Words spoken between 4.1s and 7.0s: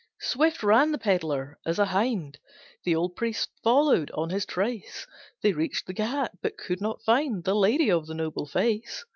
on his trace, They reached the Ghat but could